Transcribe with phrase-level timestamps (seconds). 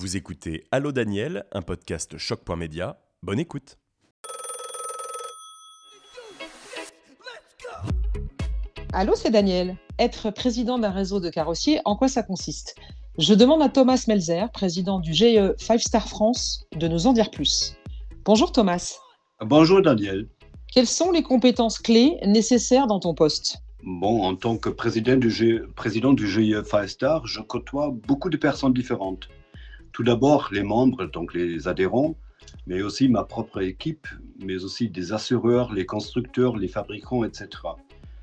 [0.00, 2.98] Vous écoutez Allô Daniel, un podcast choc.média.
[3.22, 3.76] Bonne écoute.
[8.94, 9.76] Allô, c'est Daniel.
[9.98, 12.76] Être président d'un réseau de carrossiers, en quoi ça consiste?
[13.18, 17.30] Je demande à Thomas Melzer, président du GE 5 Star France, de nous en dire
[17.30, 17.76] plus.
[18.24, 18.96] Bonjour Thomas.
[19.44, 20.30] Bonjour Daniel.
[20.72, 23.58] Quelles sont les compétences clés nécessaires dans ton poste?
[23.82, 25.60] Bon, en tant que président du, G...
[25.76, 29.28] président du GIE Five Star, je côtoie beaucoup de personnes différentes.
[29.92, 32.16] Tout d'abord, les membres, donc les adhérents,
[32.66, 34.06] mais aussi ma propre équipe,
[34.38, 37.48] mais aussi des assureurs, les constructeurs, les fabricants, etc.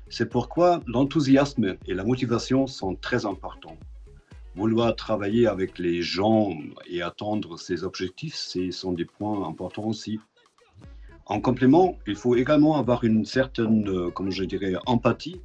[0.08, 3.76] C'est pourquoi l'enthousiasme et la motivation sont très importants.
[4.54, 6.50] Vouloir travailler avec les gens
[6.88, 10.18] et atteindre ses objectifs, ce sont des points importants aussi.
[11.26, 15.42] En complément, il faut également avoir une certaine, euh, comme je dirais, empathie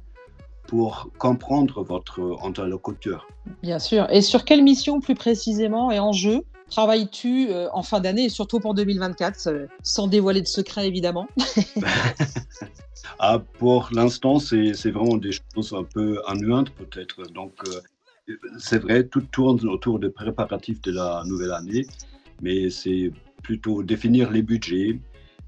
[0.66, 3.28] pour comprendre votre interlocuteur.
[3.62, 4.06] Bien sûr.
[4.10, 8.58] Et sur quelle mission plus précisément et enjeu travailles-tu euh, en fin d'année et surtout
[8.58, 11.28] pour 2024, euh, sans dévoiler de secret évidemment?
[13.18, 17.22] Ah, Pour l'instant, c'est vraiment des choses un peu annuantes peut-être.
[17.32, 17.52] Donc,
[18.58, 21.86] c'est vrai, tout tourne autour des préparatifs de la nouvelle année,
[22.40, 24.98] mais c'est plutôt définir les budgets,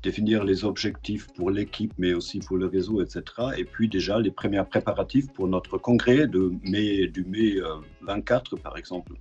[0.06, 3.22] définir les objectifs pour l'équipe, mais aussi pour le réseau, etc.
[3.58, 7.56] Et puis déjà les premiers préparatifs pour notre congrès de mai, du mai
[8.02, 9.12] 24, euh, par exemple.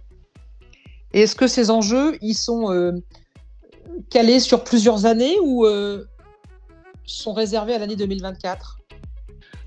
[1.12, 2.92] Est-ce que ces enjeux, ils sont euh,
[4.12, 6.06] calés sur plusieurs années ou euh,
[7.06, 8.80] sont réservés à l'année 2024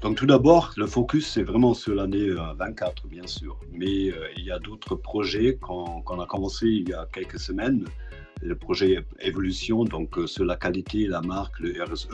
[0.01, 3.59] donc tout d'abord, le focus, c'est vraiment sur l'année 24, bien sûr.
[3.73, 7.85] Mais il y a d'autres projets qu'on a commencé il y a quelques semaines
[8.43, 12.09] le projet évolution, donc euh, sur la qualité, la marque, le RSE,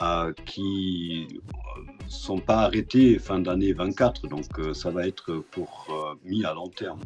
[0.00, 4.28] euh, qui ne euh, sont pas arrêtés fin d'année 24.
[4.28, 7.00] Donc ça va être pour mis à long terme.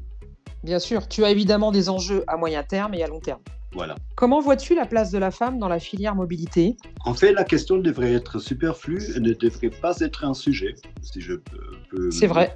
[0.62, 3.40] Bien sûr, tu as évidemment des enjeux à moyen terme et à long terme.
[3.72, 3.94] Voilà.
[4.14, 6.76] Comment vois-tu la place de la femme dans la filière mobilité?
[7.04, 11.20] En fait, la question devrait être superflue et ne devrait pas être un sujet, si
[11.20, 12.10] je peux.
[12.10, 12.54] C'est vrai.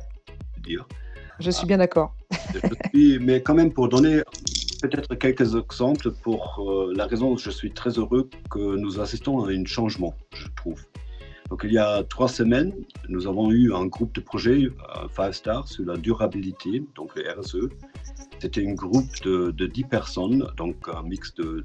[0.62, 0.86] Dire.
[1.40, 2.14] Je suis bien d'accord.
[2.94, 4.22] mais quand même, pour donner
[4.80, 9.44] peut-être quelques exemples pour euh, la raison où je suis très heureux que nous assistons
[9.44, 10.80] à un changement, je trouve.
[11.50, 12.72] Donc, il y a trois semaines,
[13.08, 17.28] nous avons eu un groupe de projet, euh, Five Star, sur la durabilité, donc le
[17.28, 17.68] RSE.
[18.38, 21.62] C'était un groupe de, de 10 personnes, donc un mix de,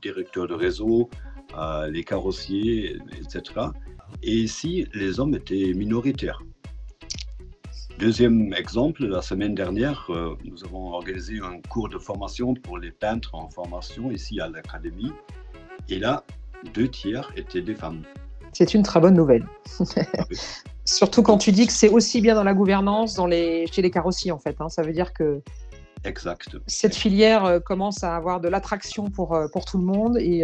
[0.00, 1.10] directeurs de réseau,
[1.56, 3.42] euh, les carrossiers, etc.
[4.22, 6.42] Et ici, les hommes étaient minoritaires.
[8.00, 12.92] Deuxième exemple, la semaine dernière, euh, nous avons organisé un cours de formation pour les
[12.92, 15.12] peintres en formation ici à l'Académie.
[15.90, 16.24] Et là,
[16.72, 18.00] deux tiers étaient des femmes.
[18.54, 19.46] C'est une très bonne nouvelle.
[20.86, 23.90] Surtout quand tu dis que c'est aussi bien dans la gouvernance, dans les, chez les
[23.90, 24.56] carrossiers en fait.
[24.60, 24.70] Hein.
[24.70, 25.42] Ça veut dire que
[26.04, 26.56] exact.
[26.66, 30.42] cette filière euh, commence à avoir de l'attraction pour, euh, pour tout le monde et,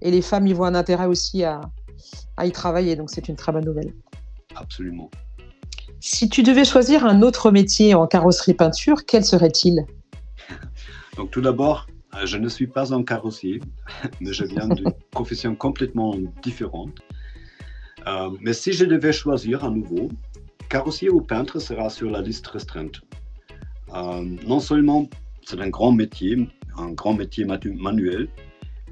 [0.00, 1.60] et les femmes y voient un intérêt aussi à,
[2.38, 2.96] à y travailler.
[2.96, 3.92] Donc c'est une très bonne nouvelle.
[4.54, 5.10] Absolument.
[6.00, 9.86] Si tu devais choisir un autre métier en carrosserie peinture, quel serait-il?
[11.16, 13.60] Donc tout d'abord, euh, je ne suis pas un carrossier,
[14.20, 16.92] mais je viens d'une profession complètement différente.
[18.06, 20.08] Euh, mais si je devais choisir à nouveau,
[20.68, 23.00] carrossier ou peintre sera sur la liste restreinte.
[23.94, 25.08] Euh, non seulement
[25.44, 28.28] c'est un grand métier, un grand métier manuel,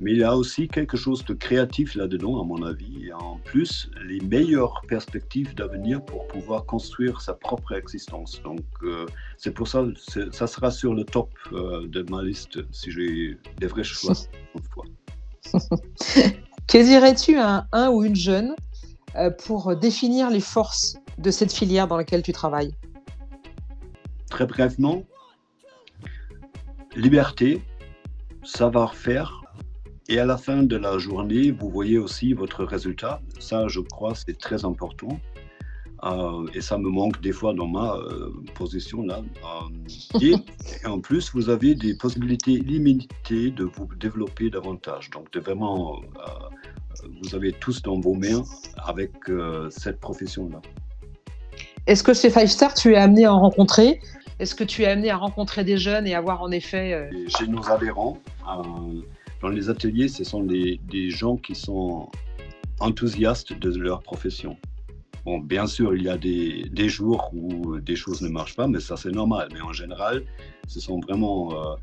[0.01, 3.07] mais il y a aussi quelque chose de créatif là-dedans, à mon avis.
[3.07, 8.43] Et en plus, les meilleures perspectives d'avenir pour pouvoir construire sa propre existence.
[8.43, 9.07] Donc, euh,
[9.39, 13.39] c'est pour ça que ça sera sur le top euh, de ma liste si j'ai
[13.59, 14.15] des vrais choix
[16.67, 18.57] que dirais-tu à un, ou une jeune
[19.15, 22.75] euh, pour définir les forces de cette filière dans laquelle tu travailles?
[24.31, 25.05] Très brièvement,
[26.97, 27.63] liberté,
[28.43, 29.44] savoir-faire,
[30.09, 33.21] et à la fin de la journée, vous voyez aussi votre résultat.
[33.39, 35.19] Ça, je crois, c'est très important.
[36.03, 39.23] Euh, et ça me manque des fois dans ma euh, position là.
[39.23, 40.35] Euh, et,
[40.85, 45.09] en plus, vous avez des possibilités illimitées de vous développer davantage.
[45.11, 46.03] Donc, de vraiment,
[47.23, 48.45] vous avez tous dans vos mains
[48.85, 49.13] avec
[49.71, 50.61] cette profession-là.
[51.87, 54.01] Est-ce que ces Five Stars, tu es amené à en rencontrer?
[54.39, 57.09] Est-ce que tu es amené à rencontrer des jeunes et avoir en effet...
[57.29, 58.19] Chez nos adhérents,
[59.45, 62.09] dans les ateliers, ce sont des, gens qui sont
[62.81, 64.57] enthousiastes de leur profession.
[65.27, 68.81] Bon, bien sûr, il y a des, jours où des choses ne marchent pas, mais
[68.81, 69.49] ça c'est normal.
[69.53, 70.25] Mais en général,
[70.67, 71.75] ce sont vraiment euh,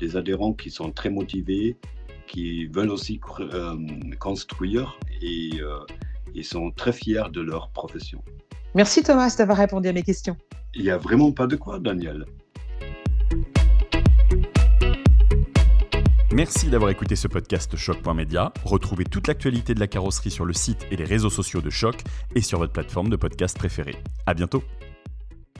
[0.00, 1.76] des adhérents qui sont très motivés,
[2.26, 3.76] qui veulent aussi euh,
[4.18, 5.78] construire et euh,
[6.34, 8.24] ils sont très fiers de leur profession.
[8.74, 10.36] Merci Thomas d'avoir répondu à mes questions.
[10.74, 12.26] Il n'y a vraiment pas de quoi, Daniel.
[16.34, 18.52] Merci d'avoir écouté ce podcast Choc.media.
[18.64, 21.94] Retrouvez toute l'actualité de la carrosserie sur le site et les réseaux sociaux de Choc
[22.34, 23.94] et sur votre plateforme de podcast préférée.
[24.26, 24.64] À bientôt.